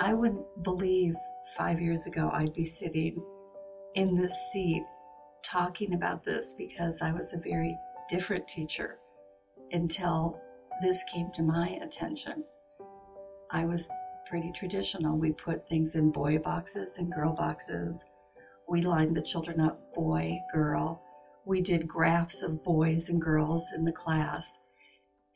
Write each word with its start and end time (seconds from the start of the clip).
I 0.00 0.14
wouldn't 0.14 0.62
believe 0.62 1.14
five 1.58 1.78
years 1.78 2.06
ago 2.06 2.30
I'd 2.32 2.54
be 2.54 2.64
sitting 2.64 3.22
in 3.94 4.14
this 4.14 4.34
seat 4.50 4.82
talking 5.44 5.92
about 5.92 6.24
this 6.24 6.54
because 6.56 7.02
I 7.02 7.12
was 7.12 7.34
a 7.34 7.38
very 7.38 7.76
different 8.08 8.48
teacher 8.48 8.96
until 9.72 10.40
this 10.80 11.04
came 11.12 11.28
to 11.34 11.42
my 11.42 11.78
attention. 11.82 12.44
I 13.50 13.66
was 13.66 13.90
pretty 14.26 14.50
traditional. 14.52 15.18
We 15.18 15.32
put 15.32 15.68
things 15.68 15.96
in 15.96 16.10
boy 16.10 16.38
boxes 16.38 16.96
and 16.96 17.12
girl 17.12 17.34
boxes. 17.34 18.06
We 18.70 18.80
lined 18.80 19.14
the 19.14 19.22
children 19.22 19.60
up 19.60 19.92
boy, 19.92 20.40
girl. 20.50 21.04
We 21.44 21.60
did 21.60 21.86
graphs 21.86 22.42
of 22.42 22.64
boys 22.64 23.10
and 23.10 23.20
girls 23.20 23.66
in 23.76 23.84
the 23.84 23.92
class. 23.92 24.60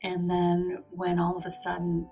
And 0.01 0.27
then 0.27 0.83
when 0.89 1.19
all 1.19 1.37
of 1.37 1.45
a 1.45 1.51
sudden 1.51 2.09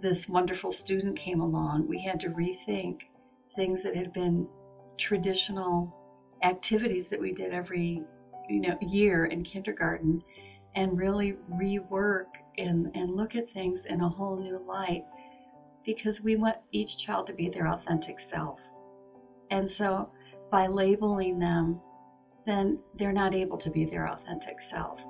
this 0.00 0.28
wonderful 0.28 0.72
student 0.72 1.16
came 1.16 1.40
along, 1.40 1.88
we 1.88 2.02
had 2.02 2.20
to 2.20 2.30
rethink 2.30 3.02
things 3.54 3.82
that 3.82 3.94
had 3.94 4.12
been 4.12 4.48
traditional 4.96 5.94
activities 6.42 7.10
that 7.10 7.20
we 7.20 7.32
did 7.32 7.52
every 7.52 8.02
you 8.48 8.60
know 8.60 8.76
year 8.80 9.26
in 9.26 9.42
kindergarten 9.42 10.22
and 10.74 10.98
really 10.98 11.34
rework 11.52 12.26
and, 12.58 12.90
and 12.94 13.16
look 13.16 13.34
at 13.34 13.50
things 13.50 13.86
in 13.86 14.00
a 14.00 14.08
whole 14.08 14.36
new 14.36 14.62
light 14.66 15.04
because 15.84 16.20
we 16.20 16.36
want 16.36 16.56
each 16.72 16.98
child 16.98 17.26
to 17.26 17.32
be 17.32 17.48
their 17.48 17.68
authentic 17.68 18.20
self. 18.20 18.60
And 19.50 19.68
so 19.68 20.10
by 20.50 20.66
labeling 20.66 21.38
them, 21.38 21.80
then 22.46 22.78
they're 22.94 23.12
not 23.12 23.34
able 23.34 23.58
to 23.58 23.70
be 23.70 23.84
their 23.84 24.08
authentic 24.08 24.60
self. 24.60 25.00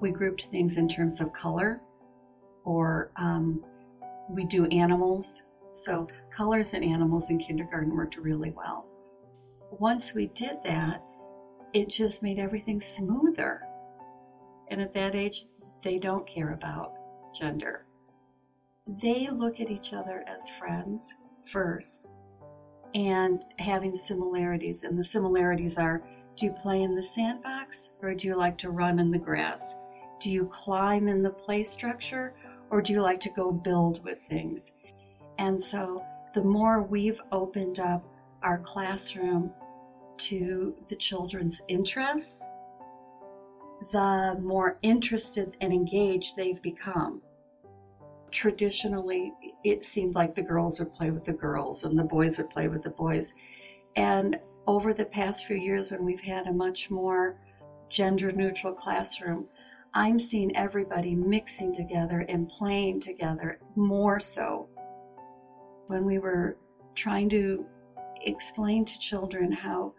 We 0.00 0.10
grouped 0.10 0.46
things 0.46 0.78
in 0.78 0.88
terms 0.88 1.20
of 1.20 1.32
color, 1.32 1.80
or 2.64 3.10
um, 3.16 3.64
we 4.28 4.44
do 4.44 4.66
animals. 4.66 5.46
So, 5.72 6.08
colors 6.30 6.74
and 6.74 6.84
animals 6.84 7.30
in 7.30 7.38
kindergarten 7.38 7.94
worked 7.94 8.16
really 8.16 8.50
well. 8.50 8.86
Once 9.72 10.14
we 10.14 10.26
did 10.28 10.58
that, 10.64 11.02
it 11.72 11.88
just 11.88 12.22
made 12.22 12.38
everything 12.38 12.80
smoother. 12.80 13.62
And 14.68 14.80
at 14.80 14.94
that 14.94 15.14
age, 15.14 15.46
they 15.82 15.98
don't 15.98 16.26
care 16.26 16.52
about 16.52 16.94
gender. 17.34 17.84
They 19.02 19.28
look 19.28 19.60
at 19.60 19.70
each 19.70 19.92
other 19.92 20.24
as 20.26 20.50
friends 20.50 21.14
first 21.50 22.10
and 22.94 23.44
having 23.58 23.94
similarities. 23.94 24.84
And 24.84 24.98
the 24.98 25.04
similarities 25.04 25.78
are 25.78 26.02
do 26.36 26.46
you 26.46 26.52
play 26.52 26.82
in 26.82 26.94
the 26.94 27.02
sandbox 27.02 27.92
or 28.00 28.14
do 28.14 28.28
you 28.28 28.36
like 28.36 28.56
to 28.58 28.70
run 28.70 28.98
in 28.98 29.10
the 29.10 29.18
grass? 29.18 29.74
Do 30.20 30.32
you 30.32 30.46
climb 30.46 31.08
in 31.08 31.22
the 31.22 31.30
play 31.30 31.62
structure 31.62 32.34
or 32.70 32.82
do 32.82 32.92
you 32.92 33.00
like 33.00 33.20
to 33.20 33.30
go 33.30 33.52
build 33.52 34.04
with 34.04 34.20
things? 34.20 34.72
And 35.38 35.60
so 35.60 36.04
the 36.34 36.42
more 36.42 36.82
we've 36.82 37.20
opened 37.32 37.80
up 37.80 38.04
our 38.42 38.58
classroom 38.58 39.52
to 40.18 40.74
the 40.88 40.96
children's 40.96 41.62
interests, 41.68 42.44
the 43.92 44.38
more 44.42 44.78
interested 44.82 45.56
and 45.60 45.72
engaged 45.72 46.36
they've 46.36 46.60
become. 46.60 47.22
Traditionally, 48.30 49.32
it 49.64 49.84
seemed 49.84 50.14
like 50.14 50.34
the 50.34 50.42
girls 50.42 50.78
would 50.78 50.92
play 50.92 51.10
with 51.10 51.24
the 51.24 51.32
girls 51.32 51.84
and 51.84 51.98
the 51.98 52.04
boys 52.04 52.36
would 52.36 52.50
play 52.50 52.68
with 52.68 52.82
the 52.82 52.90
boys. 52.90 53.32
And 53.96 54.38
over 54.66 54.92
the 54.92 55.06
past 55.06 55.46
few 55.46 55.56
years, 55.56 55.90
when 55.90 56.04
we've 56.04 56.20
had 56.20 56.46
a 56.46 56.52
much 56.52 56.90
more 56.90 57.36
gender 57.88 58.30
neutral 58.32 58.72
classroom, 58.72 59.46
I'm 59.98 60.20
seeing 60.20 60.54
everybody 60.54 61.16
mixing 61.16 61.74
together 61.74 62.24
and 62.28 62.48
playing 62.48 63.00
together 63.00 63.58
more 63.74 64.20
so. 64.20 64.68
When 65.88 66.04
we 66.04 66.20
were 66.20 66.56
trying 66.94 67.28
to 67.30 67.66
explain 68.20 68.84
to 68.84 68.98
children 69.00 69.50
how 69.50 69.94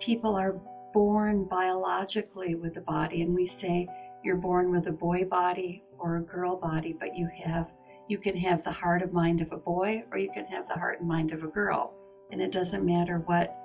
people 0.00 0.36
are 0.36 0.60
born 0.92 1.44
biologically 1.44 2.56
with 2.56 2.76
a 2.76 2.82
body, 2.82 3.22
and 3.22 3.34
we 3.34 3.46
say 3.46 3.88
you're 4.22 4.36
born 4.36 4.70
with 4.70 4.86
a 4.86 4.92
boy 4.92 5.24
body 5.24 5.82
or 5.98 6.18
a 6.18 6.22
girl 6.22 6.54
body, 6.54 6.92
but 6.92 7.16
you 7.16 7.26
have 7.42 7.70
you 8.06 8.18
can 8.18 8.36
have 8.36 8.62
the 8.64 8.70
heart 8.70 9.00
and 9.00 9.14
mind 9.14 9.40
of 9.40 9.52
a 9.52 9.56
boy 9.56 10.04
or 10.12 10.18
you 10.18 10.30
can 10.30 10.44
have 10.44 10.68
the 10.68 10.74
heart 10.74 11.00
and 11.00 11.08
mind 11.08 11.32
of 11.32 11.42
a 11.42 11.48
girl. 11.48 11.94
And 12.30 12.42
it 12.42 12.52
doesn't 12.52 12.84
matter 12.84 13.20
what 13.24 13.56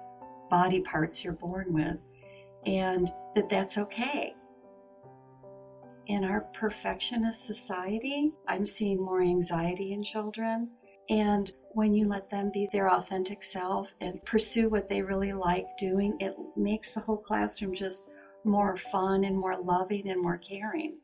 body 0.50 0.80
parts 0.80 1.26
you're 1.26 1.34
born 1.34 1.74
with. 1.74 1.98
And 2.66 3.12
that 3.36 3.50
that's 3.50 3.78
okay. 3.78 4.34
In 6.08 6.26
our 6.26 6.42
perfectionist 6.54 7.46
society, 7.46 8.34
I'm 8.46 8.66
seeing 8.66 9.00
more 9.00 9.22
anxiety 9.22 9.94
in 9.94 10.04
children. 10.04 10.70
And 11.10 11.50
when 11.72 11.94
you 11.94 12.10
let 12.10 12.30
them 12.30 12.52
be 12.52 12.68
their 12.74 12.92
authentic 12.92 13.42
self 13.42 13.96
and 14.02 14.24
pursue 14.26 14.68
what 14.68 14.90
they 14.90 15.02
really 15.02 15.32
like 15.32 15.66
doing, 15.78 16.18
it 16.20 16.36
makes 16.58 16.94
the 16.94 17.00
whole 17.00 17.18
classroom 17.18 17.74
just 17.74 18.10
more 18.44 18.76
fun 18.76 19.24
and 19.24 19.38
more 19.38 19.58
loving 19.58 20.10
and 20.10 20.22
more 20.22 20.38
caring. 20.38 20.98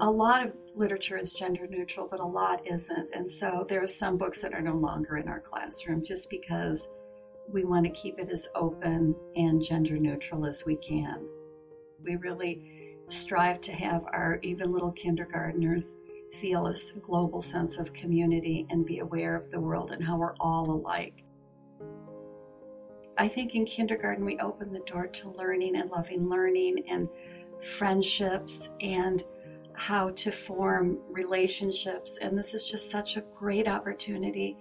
A 0.00 0.10
lot 0.10 0.46
of 0.46 0.56
literature 0.74 1.18
is 1.18 1.30
gender 1.30 1.66
neutral, 1.66 2.08
but 2.10 2.20
a 2.20 2.26
lot 2.26 2.66
isn't. 2.66 3.10
And 3.14 3.30
so 3.30 3.66
there 3.68 3.82
are 3.82 3.86
some 3.86 4.16
books 4.16 4.40
that 4.42 4.54
are 4.54 4.62
no 4.62 4.74
longer 4.74 5.18
in 5.18 5.28
our 5.28 5.40
classroom 5.40 6.02
just 6.02 6.30
because 6.30 6.88
we 7.48 7.64
want 7.64 7.84
to 7.84 7.90
keep 7.90 8.18
it 8.18 8.28
as 8.28 8.48
open 8.54 9.14
and 9.36 9.62
gender 9.62 9.98
neutral 9.98 10.46
as 10.46 10.64
we 10.64 10.76
can. 10.76 11.26
We 12.02 12.16
really 12.16 12.96
strive 13.08 13.60
to 13.62 13.72
have 13.72 14.04
our 14.12 14.38
even 14.42 14.72
little 14.72 14.92
kindergartners 14.92 15.96
feel 16.40 16.66
a 16.66 16.74
global 17.00 17.42
sense 17.42 17.78
of 17.78 17.92
community 17.92 18.66
and 18.70 18.84
be 18.84 18.98
aware 18.98 19.36
of 19.36 19.50
the 19.50 19.60
world 19.60 19.92
and 19.92 20.02
how 20.02 20.16
we're 20.16 20.34
all 20.40 20.70
alike. 20.70 21.22
I 23.16 23.28
think 23.28 23.54
in 23.54 23.64
kindergarten 23.64 24.24
we 24.24 24.38
open 24.40 24.72
the 24.72 24.80
door 24.80 25.06
to 25.06 25.30
learning 25.30 25.76
and 25.76 25.90
loving 25.90 26.28
learning 26.28 26.84
and 26.88 27.08
friendships 27.62 28.70
and 28.80 29.22
how 29.74 30.10
to 30.10 30.30
form 30.30 30.98
relationships. 31.10 32.18
And 32.20 32.36
this 32.36 32.54
is 32.54 32.64
just 32.64 32.90
such 32.90 33.16
a 33.16 33.24
great 33.36 33.68
opportunity 33.68 34.56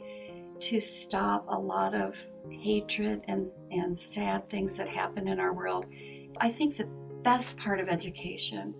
to 0.59 0.79
stop 0.79 1.45
a 1.47 1.59
lot 1.59 1.95
of 1.95 2.15
hatred 2.49 3.23
and, 3.27 3.47
and 3.71 3.97
sad 3.97 4.49
things 4.49 4.77
that 4.77 4.87
happen 4.87 5.27
in 5.27 5.39
our 5.39 5.53
world. 5.53 5.85
I 6.37 6.49
think 6.49 6.77
the 6.77 6.89
best 7.23 7.57
part 7.57 7.79
of 7.79 7.89
education 7.89 8.73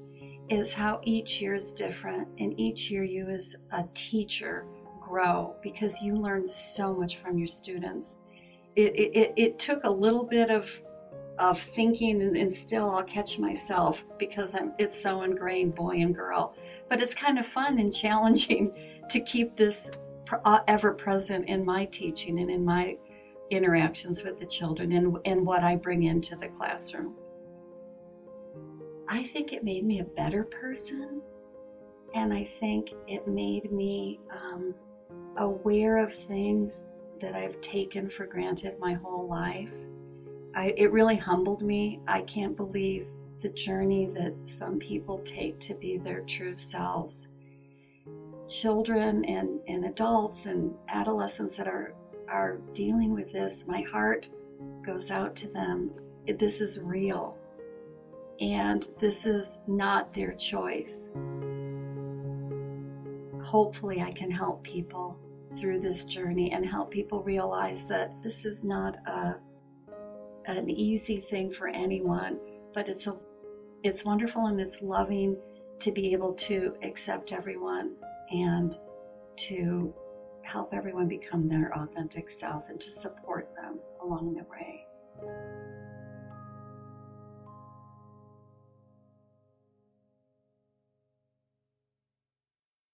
is 0.50 0.74
how 0.74 1.00
each 1.04 1.42
year 1.42 1.54
is 1.54 1.72
different, 1.72 2.28
and 2.38 2.60
each 2.60 2.92
year 2.92 3.04
you, 3.04 3.28
as 3.30 3.56
a 3.72 3.86
teacher, 3.94 4.66
grow 5.00 5.56
because 5.62 6.02
you 6.02 6.16
learn 6.16 6.48
so 6.48 6.94
much 6.94 7.18
from 7.18 7.38
your 7.38 7.48
students. 7.48 8.18
It, 8.76 8.96
it, 8.96 9.34
it 9.38 9.60
took 9.60 9.84
a 9.84 9.90
little 9.90 10.26
bit 10.26 10.50
of 10.50 10.70
of 11.40 11.60
thinking 11.60 12.22
and, 12.22 12.38
and, 12.38 12.54
still 12.54 12.92
I'll 12.92 13.04
catch 13.04 13.40
myself 13.40 14.04
because 14.20 14.54
I'm, 14.54 14.72
it's 14.78 15.00
so 15.02 15.24
ingrained 15.24 15.74
boy 15.74 15.96
and 15.98 16.14
girl. 16.14 16.56
But 16.90 17.02
it's 17.02 17.16
kind 17.16 17.40
of 17.40 17.46
fun 17.48 17.80
and 17.80 17.92
challenging 18.04 18.72
to 19.10 19.20
keep 19.20 19.56
this 19.56 19.90
uh, 20.46 20.60
ever 20.68 20.94
present 20.94 21.50
in 21.50 21.66
my 21.66 21.86
teaching 21.86 22.40
and 22.40 22.52
in 22.52 22.64
my 22.64 22.98
interactions 23.54 24.24
with 24.24 24.38
the 24.40 24.46
children 24.46 24.92
and, 24.92 25.18
and 25.26 25.46
what 25.46 25.64
I 25.64 25.76
bring 25.76 26.04
into 26.04 26.36
the 26.36 26.48
classroom. 26.48 27.16
I 29.08 29.24
think 29.24 29.54
it 29.54 29.64
made 29.64 29.86
me 29.86 30.00
a 30.00 30.06
better 30.06 30.44
person. 30.44 31.22
And 32.16 32.32
I 32.32 32.44
think 32.44 32.94
it 33.08 33.28
made 33.28 33.72
me 33.72 34.20
um, 34.32 34.76
aware 35.38 35.98
of 35.98 36.14
things 36.14 36.90
that 37.20 37.34
I've 37.34 37.60
taken 37.62 38.10
for 38.10 38.26
granted 38.26 38.80
my 38.80 38.94
whole 38.94 39.28
life. 39.28 39.70
I, 40.56 40.74
it 40.78 40.92
really 40.92 41.16
humbled 41.16 41.64
me. 41.64 42.02
I 42.08 42.22
can't 42.22 42.56
believe 42.56 43.08
the 43.40 43.50
journey 43.50 44.06
that 44.14 44.36
some 44.44 44.78
people 44.78 45.20
take 45.20 45.60
to 45.62 45.74
be 45.74 45.98
their 45.98 46.22
true 46.22 46.58
selves. 46.58 47.28
Children 48.48 49.26
and, 49.26 49.60
and 49.68 49.86
adults 49.86 50.46
and 50.46 50.76
adolescents 50.90 51.58
that 51.58 51.68
are, 51.68 51.96
are 52.28 52.58
dealing 52.74 53.14
with 53.14 53.32
this, 53.32 53.66
my 53.68 53.82
heart 53.82 54.30
goes 54.86 55.12
out 55.12 55.36
to 55.38 55.48
them. 55.50 55.92
This 56.28 56.62
is 56.62 56.80
real 56.80 57.38
and 58.40 58.90
this 59.00 59.26
is 59.26 59.62
not 59.68 60.14
their 60.14 60.34
choice. 60.34 61.12
Hopefully, 63.42 64.02
I 64.02 64.12
can 64.12 64.32
help 64.32 64.64
people 64.64 65.20
through 65.58 65.80
this 65.80 66.06
journey 66.06 66.52
and 66.52 66.66
help 66.66 66.92
people 66.92 67.24
realize 67.24 67.88
that 67.88 68.12
this 68.24 68.46
is 68.46 68.64
not 68.64 68.96
a, 69.08 69.36
an 70.46 70.70
easy 70.70 71.18
thing 71.18 71.52
for 71.52 71.68
anyone, 71.68 72.40
but 72.74 72.90
it's 72.90 73.08
a 73.08 73.16
it's 73.84 74.06
wonderful 74.06 74.48
and 74.48 74.62
it's 74.62 74.82
loving 74.82 75.38
to 75.80 75.92
be 75.92 76.14
able 76.14 76.34
to 76.34 76.74
accept 76.84 77.34
everyone 77.34 77.92
and 78.32 78.78
to 79.36 79.94
help 80.44 80.74
everyone 80.74 81.08
become 81.08 81.48
their 81.48 81.74
authentic 81.76 82.30
self 82.30 82.70
and 82.70 82.80
to 82.80 82.90
support 82.92 83.50
them 83.56 83.80
along 84.02 84.34
the 84.34 84.44
way. 84.44 84.63